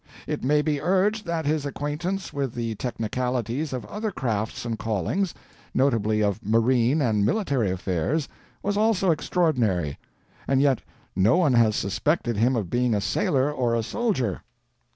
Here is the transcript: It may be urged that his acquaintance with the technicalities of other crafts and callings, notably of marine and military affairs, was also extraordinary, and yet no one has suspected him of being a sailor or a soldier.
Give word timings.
It 0.25 0.43
may 0.43 0.63
be 0.63 0.81
urged 0.81 1.27
that 1.27 1.45
his 1.45 1.63
acquaintance 1.63 2.33
with 2.33 2.55
the 2.55 2.73
technicalities 2.73 3.71
of 3.71 3.85
other 3.85 4.09
crafts 4.09 4.65
and 4.65 4.79
callings, 4.79 5.35
notably 5.75 6.23
of 6.23 6.43
marine 6.43 7.03
and 7.03 7.23
military 7.23 7.69
affairs, 7.69 8.27
was 8.63 8.77
also 8.77 9.11
extraordinary, 9.11 9.99
and 10.47 10.59
yet 10.59 10.81
no 11.15 11.37
one 11.37 11.53
has 11.53 11.75
suspected 11.75 12.35
him 12.35 12.55
of 12.55 12.71
being 12.71 12.95
a 12.95 12.99
sailor 12.99 13.51
or 13.53 13.75
a 13.75 13.83
soldier. 13.83 14.41